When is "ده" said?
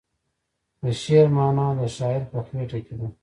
2.99-3.07